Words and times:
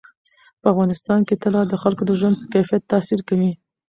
په 0.61 0.65
افغانستان 0.73 1.19
کې 1.27 1.35
طلا 1.43 1.61
د 1.67 1.73
خلکو 1.83 2.03
د 2.05 2.11
ژوند 2.19 2.35
په 2.39 2.45
کیفیت 2.53 2.83
تاثیر 2.91 3.19
کوي. 3.29 3.51